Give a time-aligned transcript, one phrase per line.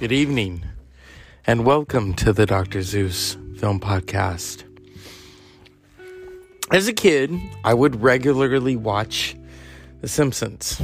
[0.00, 0.64] Good evening,
[1.44, 2.82] and welcome to the Dr.
[2.82, 4.62] Zeus Film Podcast.
[6.70, 9.34] As a kid, I would regularly watch
[10.00, 10.80] The Simpsons.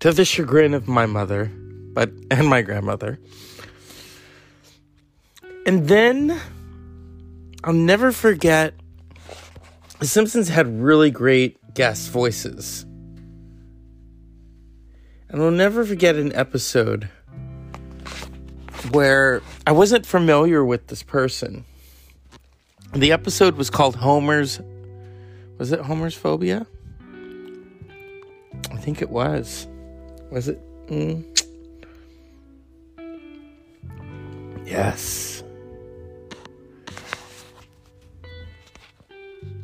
[0.00, 1.52] To the chagrin of my mother,
[1.92, 3.18] but and my grandmother.
[5.66, 6.40] And then
[7.62, 8.72] I'll never forget
[9.98, 12.86] The Simpsons had really great guest voices.
[15.28, 17.10] And I'll never forget an episode
[18.92, 21.64] where I wasn't familiar with this person.
[22.94, 24.60] The episode was called Homer's.
[25.58, 26.66] Was it Homer's Phobia?
[28.70, 29.66] I think it was.
[30.30, 30.60] Was it?
[30.86, 31.24] Mm.
[34.64, 35.42] Yes.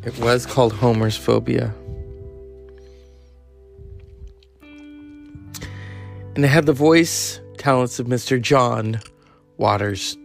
[0.03, 1.75] It was called Homer's Phobia.
[6.35, 8.41] And it had the voice talents of Mr.
[8.41, 9.01] John
[9.57, 10.17] Waters.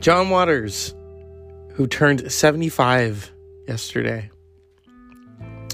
[0.00, 0.94] John Waters,
[1.74, 3.32] who turned 75
[3.66, 4.30] yesterday.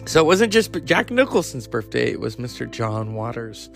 [0.06, 2.68] So it wasn't just Jack Nicholson's birthday, it was Mr.
[2.70, 3.70] John Waters.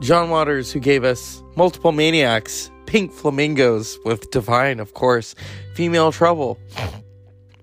[0.00, 5.34] John Waters, who gave us multiple maniacs, pink flamingos with Divine, of course,
[5.74, 6.58] Female Trouble,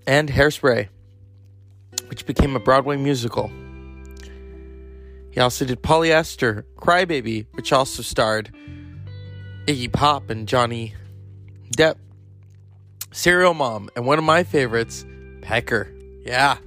[0.07, 0.87] and Hairspray,
[2.07, 3.51] which became a Broadway musical.
[5.31, 8.51] He also did Polyester, Crybaby, which also starred
[9.67, 10.93] Iggy Pop and Johnny
[11.75, 11.95] Depp.
[13.11, 15.05] Serial Mom, and one of my favorites,
[15.41, 15.93] Pecker.
[16.21, 16.57] Yeah.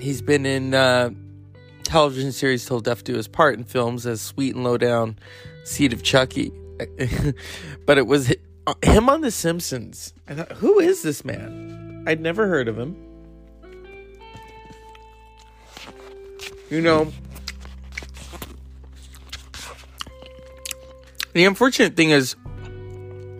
[0.00, 1.10] He's been in uh,
[1.84, 5.16] television series Till Death Do Us Part in films as Sweet and Lowdown,
[5.62, 6.52] Seed of Chucky.
[7.86, 8.34] but it was
[8.82, 10.14] him on The Simpsons.
[10.26, 12.04] I thought, who is this man?
[12.08, 12.96] I'd never heard of him.
[16.70, 17.12] You know,
[21.32, 22.36] the unfortunate thing is,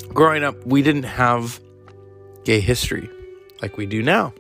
[0.08, 1.60] growing up, we didn't have
[2.44, 3.08] gay history
[3.62, 4.32] like we do now.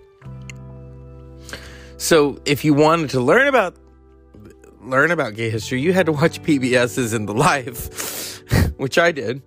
[1.96, 3.76] So, if you wanted to learn about
[4.80, 8.42] learn about gay history, you had to watch PBS's In the Life,
[8.78, 9.42] which I did.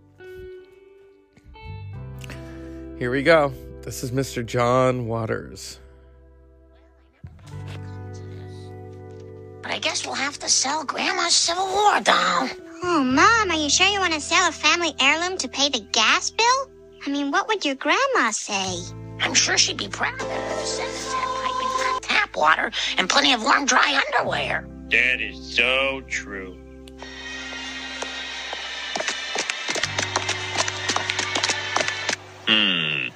[3.00, 3.52] Here we go.
[3.81, 4.46] This is Mr.
[4.46, 5.80] John Waters.
[9.62, 12.50] But I guess we'll have to sell Grandma's Civil War doll.
[12.86, 15.80] Oh, Mom, are you sure you want to sell a family heirloom to pay the
[15.94, 16.70] gas bill?
[17.08, 18.78] I mean, what would your grandma say?
[19.22, 23.32] I'm sure she'd be proud that her descendants had piping hot tap water and plenty
[23.32, 24.68] of warm, dry underwear.
[24.90, 26.58] That is so true.
[32.46, 33.08] Hmm.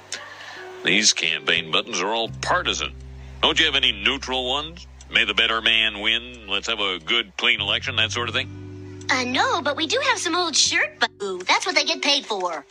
[0.82, 2.94] These campaign buttons are all partisan.
[3.42, 4.86] Don't you have any neutral ones?
[5.10, 6.46] May the better man win.
[6.48, 8.67] Let's have a good, clean election, that sort of thing.
[9.10, 11.40] Uh, no, but we do have some old shirt boo.
[11.46, 12.64] That's what they get paid for.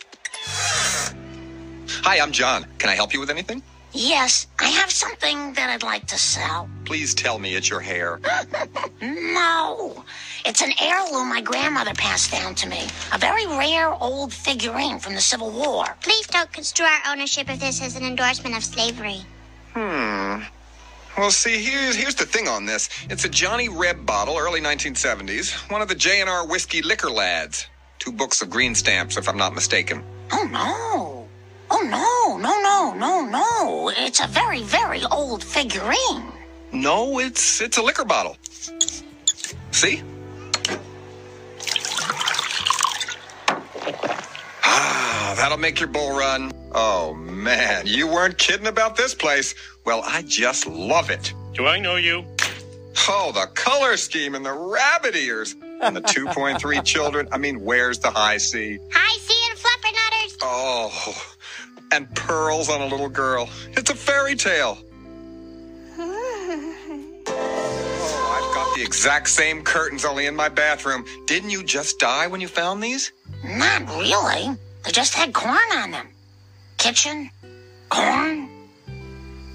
[2.04, 2.66] Hi, I'm John.
[2.78, 3.62] Can I help you with anything?
[3.94, 6.70] Yes, I have something that I'd like to sell.
[6.86, 8.20] Please tell me it's your hair.
[9.00, 10.04] No,
[10.44, 12.88] it's an heirloom my grandmother passed down to me.
[13.14, 15.86] A very rare old figurine from the Civil War.
[16.02, 19.22] Please don't construe our ownership of this as an endorsement of slavery.
[19.74, 20.42] Hmm.
[21.18, 22.90] Well, see, here's here's the thing on this.
[23.10, 25.52] It's a Johnny Reb bottle, early 1970s.
[25.72, 27.66] One of the J&R whiskey liquor lads.
[27.98, 30.04] Two books of green stamps, if I'm not mistaken.
[30.32, 31.28] Oh no.
[31.72, 33.92] Oh no, no, no, no, no.
[33.98, 36.32] It's a very, very old figurine.
[36.72, 38.38] No, it's it's a liquor bottle.
[39.72, 40.04] See?
[45.38, 46.52] Ah, that'll make your bull run.
[46.74, 49.54] Oh man, you weren't kidding about this place.
[49.86, 51.34] Well, I just love it.
[51.54, 52.24] Do I know you?
[53.08, 57.28] Oh, the color scheme and the rabbit ears and the 2.3 children.
[57.32, 58.80] I mean, where's the high C?
[58.92, 60.38] Hi, see you fluffernutters.
[60.42, 61.24] Oh,
[61.92, 63.48] and pearls on a little girl.
[63.72, 64.78] It's a fairy tale.
[66.00, 71.06] Oh, I've got the exact same curtains only in my bathroom.
[71.28, 73.12] Didn't you just die when you found these?
[73.44, 74.58] Not really.
[74.88, 76.08] They just had corn on them.
[76.78, 77.30] Kitchen,
[77.90, 78.50] corn.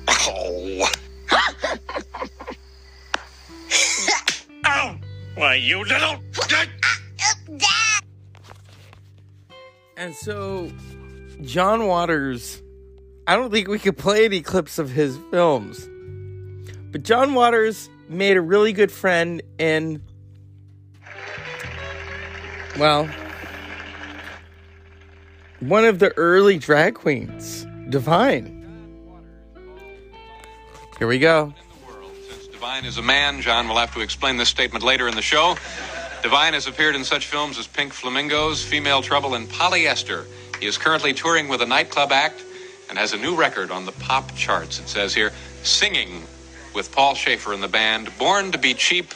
[0.07, 0.87] Oh,
[4.67, 4.95] Oh,
[5.35, 6.17] why, you little.
[9.97, 10.71] And so,
[11.41, 12.63] John Waters,
[13.27, 15.89] I don't think we could play any clips of his films,
[16.91, 20.03] but John Waters made a really good friend in,
[22.79, 23.09] well,
[25.63, 28.59] one of the early drag queens, Divine.
[30.99, 31.55] Here we go.
[32.29, 33.41] since Divine is a man.
[33.41, 35.57] John will have to explain this statement later in the show.
[36.23, 40.27] Divine has appeared in such films as Pink Flamingos, Female Trouble, and Polyester.
[40.59, 42.45] He is currently touring with a nightclub act
[42.89, 44.81] and has a new record on the pop charts.
[44.81, 45.33] It says here,
[45.63, 46.23] singing
[46.75, 49.13] with Paul Shaffer and the band, Born to Be Cheap.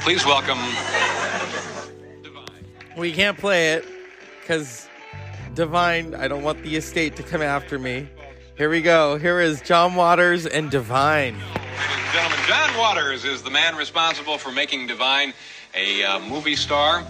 [0.00, 0.58] Please welcome
[2.22, 2.64] Divine.
[2.96, 3.86] We can't play it
[4.40, 4.88] because
[5.58, 8.08] Divine, I don't want the estate to come after me.
[8.56, 9.18] Here we go.
[9.18, 11.34] Here is John Waters and Divine.
[11.34, 15.34] Ladies and gentlemen, John Waters is the man responsible for making Divine
[15.74, 17.04] a uh, movie star.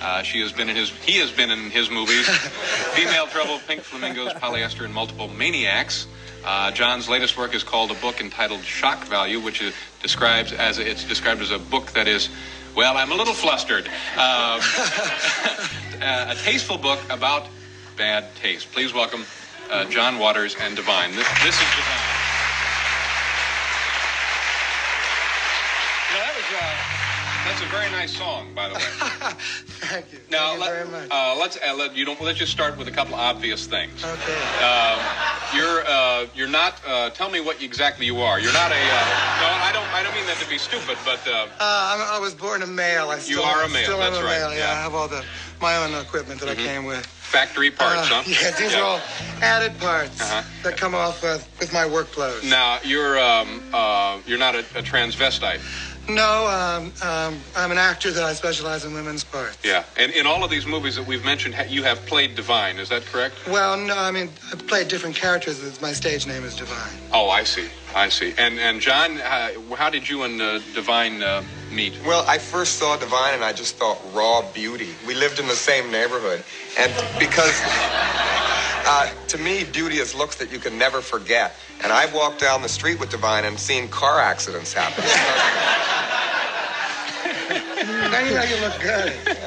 [0.00, 0.88] Uh, she has been in his.
[0.88, 2.26] He has been in his movies:
[2.94, 6.06] Female Trouble, Pink Flamingos, Polyester, and Multiple Maniacs.
[6.42, 10.78] Uh, John's latest work is called a book entitled Shock Value, which is describes as
[10.78, 12.30] it's described as a book that is,
[12.74, 13.90] well, I'm a little flustered.
[14.16, 14.58] Uh,
[16.00, 17.46] a tasteful book about
[18.00, 18.72] bad taste.
[18.72, 19.26] Please welcome
[19.70, 21.10] uh, John Waters and Divine.
[21.10, 22.00] This, this is Divine.
[26.08, 28.80] You know, that was, uh, that's a very nice song, by the way.
[29.84, 30.18] Thank you.
[30.30, 31.08] Now, Thank you let, very much.
[31.10, 34.02] Uh, let's uh, let, you don't let's just start with a couple of obvious things.
[34.02, 34.40] okay.
[34.64, 34.98] Um,
[35.54, 36.80] you're uh, you're not.
[36.86, 38.40] Uh, tell me what exactly you are.
[38.40, 38.76] You're not a.
[38.76, 39.86] Uh, no, I don't.
[39.92, 42.66] I don't mean that to be stupid, but uh, Uh, I'm, I was born a
[42.66, 43.10] male.
[43.10, 44.52] I still, you are a male, Still that's am a right, male.
[44.52, 44.64] Yeah, yeah.
[44.68, 44.78] Mm-hmm.
[44.78, 45.22] I have all the
[45.60, 47.06] my own equipment that I came with.
[47.30, 48.22] Factory parts, Uh, huh?
[48.26, 49.00] Yeah, these are all
[49.40, 50.42] added parts Uh-huh.
[50.64, 52.42] that come off uh, with my work clothes.
[52.44, 55.60] Now you're um, uh, you're not a, a transvestite.
[56.14, 59.58] No, um, um, I'm an actor that I specialize in women's parts.
[59.64, 62.78] Yeah, and in all of these movies that we've mentioned, you have played Divine.
[62.78, 63.34] Is that correct?
[63.46, 65.80] Well, no, I mean, I've played different characters.
[65.80, 66.92] My stage name is Divine.
[67.12, 67.68] Oh, I see.
[67.94, 68.34] I see.
[68.38, 71.42] And and John, uh, how did you and uh, Divine uh,
[71.72, 71.94] meet?
[72.04, 74.90] Well, I first saw Divine and I just thought raw beauty.
[75.06, 76.42] We lived in the same neighborhood.
[76.78, 77.60] And because
[78.86, 81.54] uh, to me, beauty is looks that you can never forget.
[81.82, 85.04] And I've walked down the street with Divine and seen car accidents happen.
[88.10, 89.12] now you know you look good.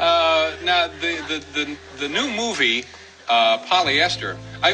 [0.00, 2.84] Uh, now the the the, the new movie,
[3.28, 4.38] uh, Polyester.
[4.62, 4.72] I,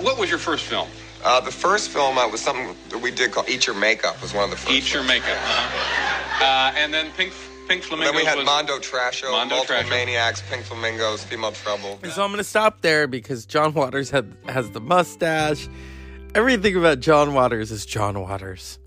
[0.00, 0.88] what was your first film?
[1.24, 4.32] Uh, the first film uh, was something that we did called Eat Your Makeup was
[4.32, 4.70] one of the first.
[4.70, 5.30] Eat Your Makeup.
[5.30, 6.44] Uh-huh.
[6.44, 7.32] Uh, and then Pink
[7.68, 8.12] Pink Flamingos.
[8.12, 9.90] Then we had Mondo Trasho, Mondo Multiple Trasho.
[9.90, 11.98] Maniacs, Pink Flamingos, Female Trouble.
[12.12, 15.68] So I'm going to stop there because John Waters had, has the mustache.
[16.34, 18.78] Everything about John Waters is John Waters.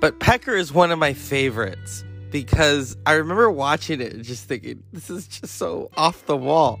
[0.00, 2.04] But Pecker is one of my favorites
[2.34, 6.80] because I remember watching it and just thinking, this is just so off the wall.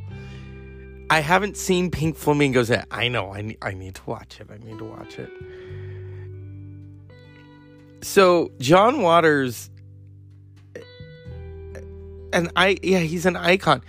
[1.08, 2.88] I haven't seen Pink Flamingos yet.
[2.90, 4.48] I know, I need, I need to watch it.
[4.50, 5.30] I need to watch it.
[8.02, 9.70] So, John Waters,
[12.32, 13.80] and I, yeah, he's an icon.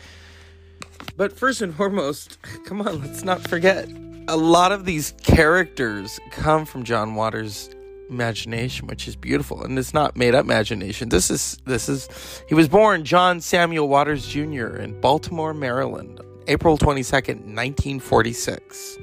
[1.17, 3.89] But first and foremost, come on, let's not forget
[4.27, 7.71] a lot of these characters come from John Waters'
[8.09, 11.09] imagination, which is beautiful, and it's not made up imagination.
[11.09, 12.09] This is this is
[12.47, 14.67] he was born John Samuel Waters Jr.
[14.77, 18.97] in Baltimore, Maryland, April twenty second, nineteen forty six,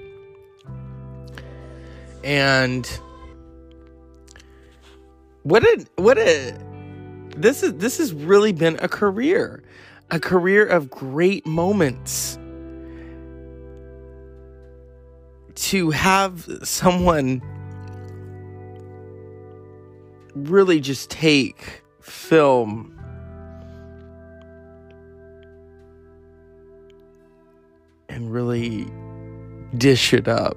[2.24, 2.86] and
[5.42, 6.56] what a what a
[7.36, 9.62] this is this has really been a career
[10.10, 12.38] a career of great moments
[15.54, 17.42] to have someone
[20.34, 22.98] really just take film
[28.08, 28.86] and really
[29.76, 30.56] dish it up.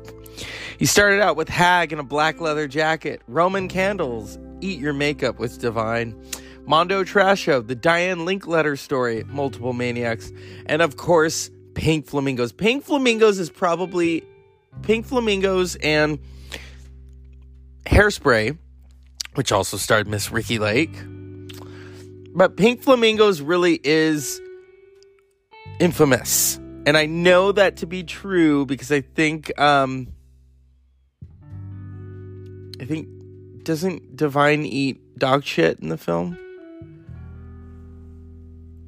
[0.77, 5.39] He started out with Hag in a black leather jacket, Roman candles, Eat Your Makeup
[5.39, 6.21] with Divine,
[6.65, 10.31] Mondo Trasho, the Diane Linkletter story, Multiple Maniacs,
[10.65, 12.51] and of course, Pink Flamingos.
[12.51, 14.23] Pink Flamingos is probably
[14.81, 16.19] Pink Flamingos and
[17.85, 18.57] Hairspray,
[19.35, 20.95] which also starred Miss Ricki Lake.
[22.33, 24.41] But Pink Flamingos really is
[25.79, 26.57] infamous.
[26.85, 30.07] And I know that to be true because I think um
[32.79, 33.07] I think
[33.63, 36.37] doesn't Divine eat dog shit in the film?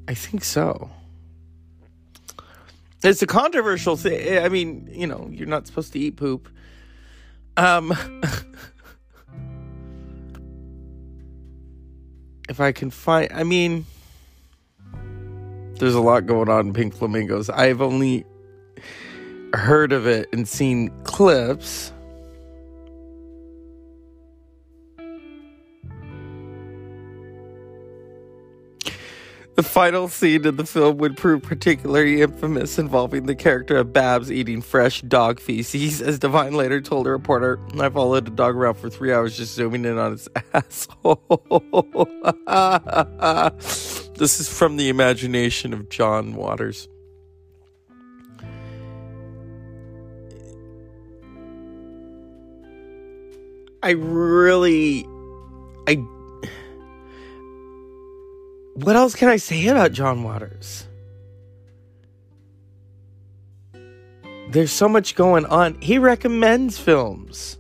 [0.08, 0.90] I think so.
[3.04, 4.44] It's a controversial thing.
[4.44, 6.50] I mean, you know, you're not supposed to eat poop.
[7.56, 7.98] Um
[12.50, 13.86] if I can find I mean
[15.80, 17.50] there's a lot going on in Pink Flamingos.
[17.50, 18.26] I've only
[19.54, 21.92] heard of it and seen clips.
[29.58, 34.32] The final scene in the film would prove particularly infamous, involving the character of Babs
[34.32, 36.00] eating fresh dog feces.
[36.02, 39.56] As Divine later told a reporter, I followed the dog around for three hours just
[39.56, 41.24] zooming in on its asshole.
[44.14, 46.88] this is from the imagination of John Waters.
[53.82, 55.08] I really.
[55.88, 55.96] I.
[58.78, 60.86] What else can I say about John Waters?
[64.52, 65.82] There's so much going on.
[65.82, 67.58] He recommends films.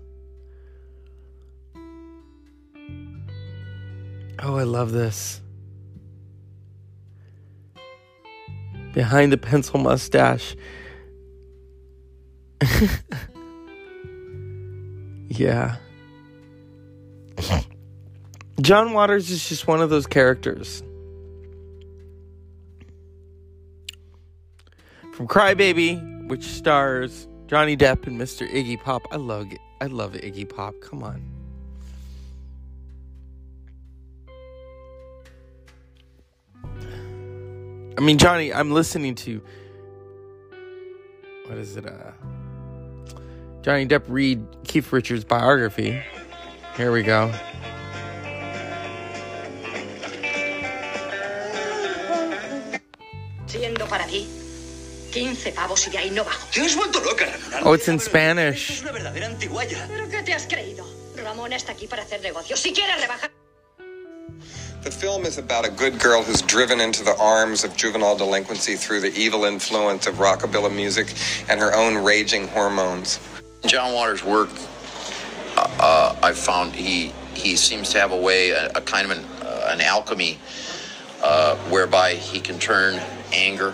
[4.38, 5.42] Oh, I love this.
[8.94, 10.56] Behind the pencil mustache.
[15.30, 15.78] yeah.
[18.62, 20.84] John Waters is just one of those characters.
[25.18, 28.48] From Crybaby, which stars Johnny Depp and Mr.
[28.48, 29.02] Iggy Pop.
[29.10, 29.48] I love.
[29.82, 30.76] I love Iggy Pop.
[30.80, 31.24] Come on.
[37.98, 39.42] I mean, Johnny, I'm listening to
[41.48, 41.88] what is it?
[41.88, 42.12] Uh,
[43.64, 46.00] Johnny Depp read Keith Richards' biography.
[46.76, 47.34] Here we go.
[55.18, 56.46] 15 pavos y de ahí no bajo.
[56.54, 57.70] Te has vuelto loca, Ramona.
[57.70, 58.70] Oh, it's in Spanish.
[58.70, 59.88] Es una verdadera antiguaya.
[59.88, 60.86] ¿Pero qué te has creído?
[61.16, 62.60] Ramón está aquí para hacer negocios.
[62.60, 63.32] Si quieres rebajar...
[64.84, 68.76] The film is about a good girl who's driven into the arms of juvenile delinquency
[68.76, 71.14] through the evil influence of rockabilly music
[71.50, 73.20] and her own raging hormones.
[73.66, 74.50] John Waters' work,
[75.58, 79.18] uh, uh, I've found he he seems to have a way, a, a kind of
[79.18, 80.40] an, uh, an alchemy,
[81.22, 83.02] uh, whereby he can turn
[83.34, 83.74] anger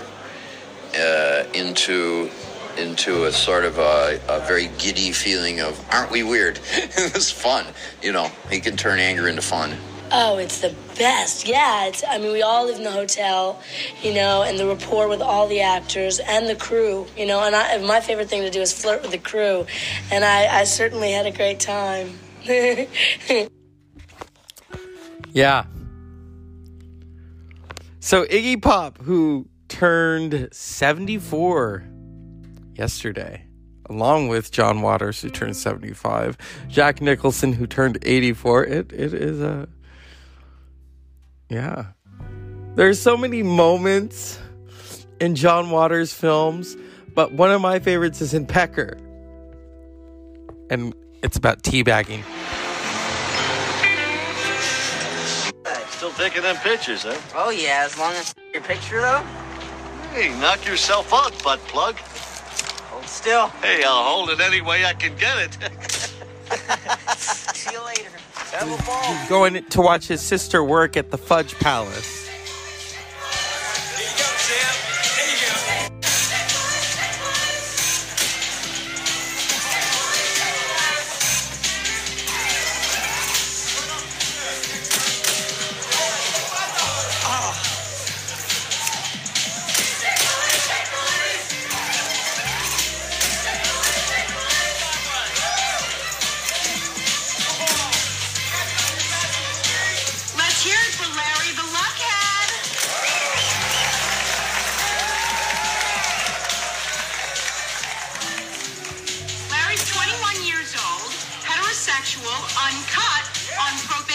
[0.96, 2.30] uh, into
[2.78, 6.60] into a sort of a, a very giddy feeling of aren't we weird?
[6.74, 7.66] it was fun,
[8.02, 8.30] you know.
[8.50, 9.76] He can turn anger into fun.
[10.12, 11.48] Oh, it's the best.
[11.48, 12.04] Yeah, it's.
[12.08, 13.62] I mean, we all live in the hotel,
[14.02, 17.42] you know, and the rapport with all the actors and the crew, you know.
[17.42, 19.66] And I, my favorite thing to do is flirt with the crew,
[20.12, 22.20] and I, I certainly had a great time.
[25.34, 25.66] Yeah.
[28.00, 31.84] So Iggy Pop, who turned 74
[32.75, 33.44] yesterday,
[33.89, 36.38] along with John Waters, who turned 75,
[36.68, 38.65] Jack Nicholson, who turned 84.
[38.65, 39.68] It it is a
[41.50, 41.88] yeah.
[42.75, 44.39] There's so many moments
[45.20, 46.77] in John Waters films,
[47.15, 48.96] but one of my favorites is in Pecker.
[50.70, 52.24] And it's about teabagging.
[55.89, 57.18] Still taking them pictures, huh?
[57.34, 59.24] Oh, yeah, as long as your picture, though.
[60.13, 61.96] Hey, knock yourself out, butt plug.
[61.96, 63.48] Hold still.
[63.63, 65.58] Hey, I'll hold it any way I can get it.
[67.17, 68.12] See you later.
[68.36, 69.01] Have a ball.
[69.01, 72.29] He's going to watch his sister work at the Fudge Palace.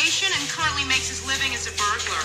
[0.08, 2.24] On probation, and currently makes his living as a burglar.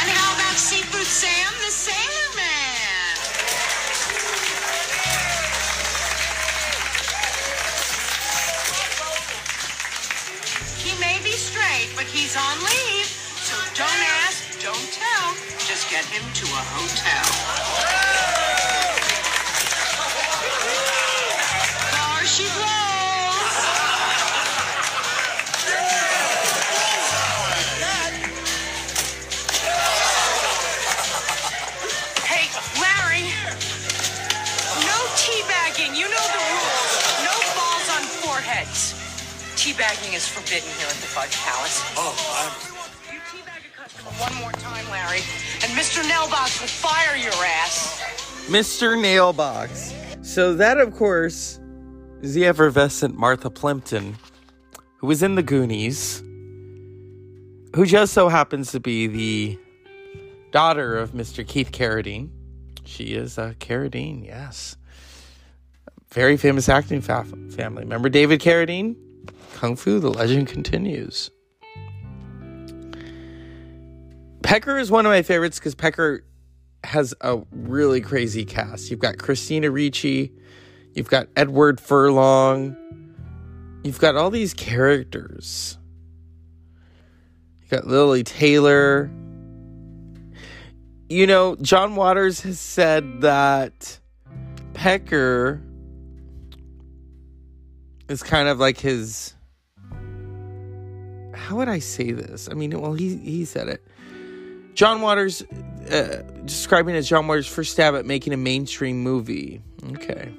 [0.00, 3.16] And how about Seafood Sam, the Sailor Man?
[10.78, 13.06] He may be straight, but he's on leave.
[13.42, 15.34] So don't ask, don't tell.
[15.66, 17.93] Just get him to a hotel.
[39.74, 41.82] Teabagging is forbidden here at the Fudge Palace.
[41.96, 43.12] Oh, I'm.
[43.14, 45.18] You teabag a customer one more time, Larry,
[45.62, 46.06] and Mr.
[46.08, 48.00] Nailbox will fire your ass.
[48.46, 49.00] Mr.
[49.00, 49.92] Nailbox.
[50.22, 51.58] So that, of course,
[52.22, 54.14] is the effervescent Martha Plimpton,
[54.98, 56.20] who was in the Goonies.
[57.74, 59.58] who just so happens to be the
[60.52, 61.44] daughter of Mr.
[61.44, 62.30] Keith Carradine.
[62.84, 64.76] She is a Carradine, yes.
[66.12, 67.82] Very famous acting fa- family.
[67.82, 68.94] Remember David Carradine?
[69.54, 71.30] Kung Fu, the legend continues.
[74.42, 76.24] Pecker is one of my favorites because Pecker
[76.82, 78.90] has a really crazy cast.
[78.90, 80.32] You've got Christina Ricci,
[80.92, 82.76] you've got Edward Furlong,
[83.84, 85.78] you've got all these characters.
[87.62, 89.10] You got Lili Taylor.
[91.08, 93.98] You know, John Waters has said that
[94.74, 95.62] Pecker
[98.08, 99.33] is kind of like his
[101.44, 102.48] how would I say this?
[102.50, 103.86] I mean, well, he he said it.
[104.72, 105.42] John Waters
[105.92, 109.60] uh, describing as John Waters' first stab at making a mainstream movie.
[109.92, 110.32] Okay.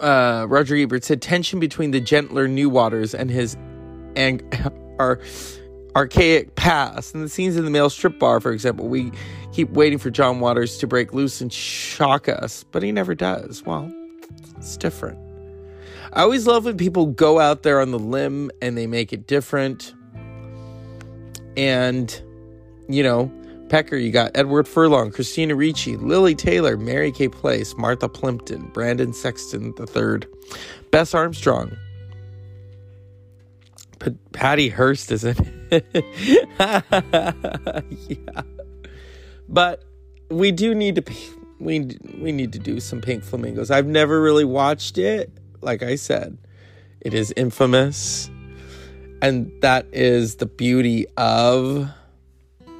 [0.00, 3.56] Uh, Roger Ebert said tension between the gentler new Waters and his
[4.16, 4.42] ang-
[4.98, 5.20] our
[5.94, 7.14] archaic past.
[7.14, 9.12] In the scenes in the male strip bar, for example, we
[9.52, 13.64] keep waiting for John Waters to break loose and shock us, but he never does.
[13.64, 13.92] Well,
[14.56, 15.27] it's different.
[16.12, 19.26] I always love when people go out there on the limb and they make it
[19.26, 19.94] different.
[21.56, 22.22] And,
[22.88, 23.32] you know,
[23.68, 29.12] Pecker, you got Edward Furlong, Christina Ricci, Lili Taylor, Mary Kay Place, Martha Plimpton, Brendan
[29.12, 30.20] Sexton III,
[30.90, 31.76] Bess Armstrong.
[33.98, 35.38] But Patty Hearst isn't.
[36.58, 38.42] yeah.
[39.48, 39.82] But
[40.30, 41.14] we do need to
[41.58, 43.70] we we need to do some Pink Flamingos.
[43.70, 45.37] I've never really watched it.
[45.60, 46.38] Like I said,
[47.00, 48.30] it is infamous.
[49.20, 51.88] And that is the beauty of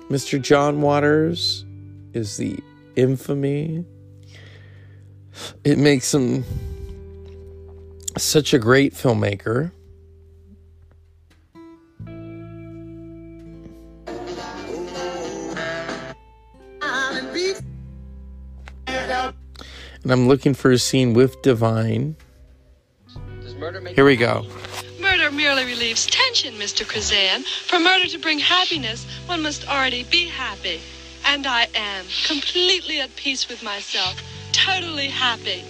[0.09, 0.41] Mr.
[0.41, 1.65] John Waters
[2.13, 2.59] is the
[2.97, 3.85] infamy.
[5.65, 6.45] It makes him
[8.17, 9.73] such a great filmmaker.
[20.05, 22.17] And I'm looking for a scene with Divine.
[23.59, 24.47] Here we go.
[25.01, 26.87] Murder merely relieves tension, Mr.
[26.87, 27.45] Krazan.
[27.67, 30.81] For murder to bring happiness, one must already be happy.
[31.25, 35.65] And I am completely at peace with myself, totally happy.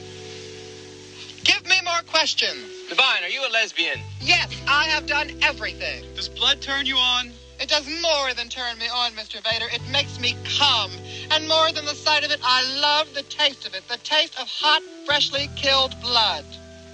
[1.45, 2.61] Give me more questions.
[2.91, 3.99] Divine, are you a lesbian?
[4.21, 6.05] Yes, I have done everything.
[6.15, 7.33] Does blood turn you on?
[7.59, 9.43] It does more than turn me on, Mr.
[9.43, 9.67] Vader.
[9.73, 10.93] It makes me come.
[11.31, 13.89] And more than the sight of it, I love the taste of it.
[13.89, 16.45] The taste of hot, freshly killed blood.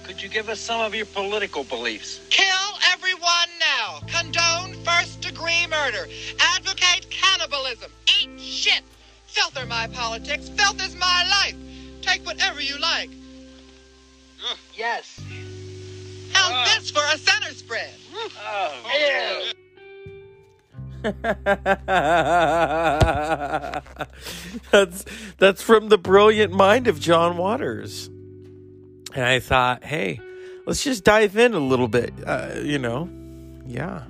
[0.05, 2.21] Could you give us some of your political beliefs?
[2.29, 2.45] Kill
[2.93, 4.01] everyone now.
[4.07, 6.07] Condone first degree murder.
[6.39, 7.91] Advocate cannibalism.
[8.21, 8.83] Eat shit.
[9.25, 10.47] Filth are my politics.
[10.49, 11.55] Filth is my life.
[12.01, 13.09] Take whatever you like.
[14.75, 15.19] Yes.
[16.33, 16.33] Ah.
[16.33, 17.89] How's this for a center spread?
[18.13, 19.51] Oh, yeah.
[24.71, 25.05] that's
[25.37, 28.09] that's from the brilliant mind of John Waters.
[29.15, 30.19] And I thought, hey,
[30.65, 33.09] let's just dive in a little bit, uh, you know.
[33.65, 34.03] Yeah.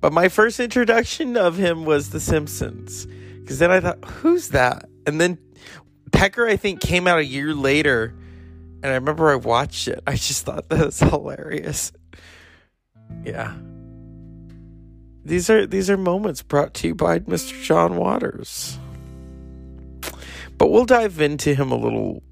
[0.00, 3.06] But my first introduction of him was The Simpsons.
[3.40, 4.88] Because then I thought, who's that?
[5.06, 5.38] And then
[6.12, 8.14] Pecker, I think, came out a year later.
[8.82, 10.00] And I remember I watched it.
[10.06, 11.90] I just thought that was hilarious.
[13.24, 13.56] Yeah.
[15.24, 17.60] These are these are moments brought to you by Mr.
[17.62, 18.78] John Waters.
[20.56, 22.22] But we'll dive into him a little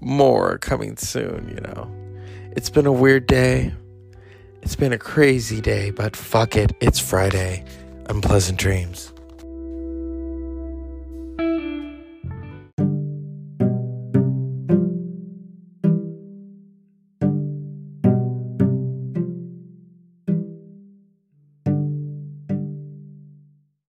[0.00, 1.90] more coming soon, you know.
[2.52, 3.74] It's been a weird day.
[4.62, 6.72] It's been a crazy day, but fuck it.
[6.80, 7.64] It's Friday.
[8.08, 9.12] Unpleasant dreams.